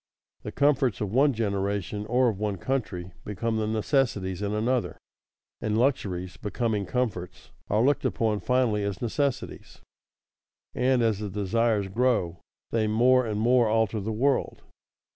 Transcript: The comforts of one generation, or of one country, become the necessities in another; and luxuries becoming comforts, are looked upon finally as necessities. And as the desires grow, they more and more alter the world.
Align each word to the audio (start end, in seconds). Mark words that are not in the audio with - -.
The 0.41 0.51
comforts 0.51 0.99
of 0.99 1.11
one 1.13 1.31
generation, 1.31 2.07
or 2.07 2.29
of 2.29 2.39
one 2.39 2.57
country, 2.57 3.11
become 3.23 3.57
the 3.57 3.67
necessities 3.67 4.41
in 4.41 4.51
another; 4.51 4.97
and 5.61 5.77
luxuries 5.77 6.37
becoming 6.37 6.87
comforts, 6.87 7.51
are 7.69 7.83
looked 7.83 8.03
upon 8.03 8.39
finally 8.39 8.83
as 8.83 8.99
necessities. 8.99 9.79
And 10.73 11.03
as 11.03 11.19
the 11.19 11.29
desires 11.29 11.87
grow, 11.87 12.39
they 12.71 12.87
more 12.87 13.27
and 13.27 13.39
more 13.39 13.67
alter 13.67 13.99
the 13.99 14.11
world. 14.11 14.63